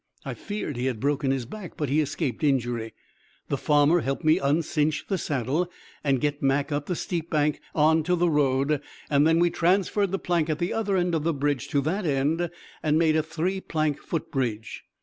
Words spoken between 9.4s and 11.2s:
transferred the plank at the other end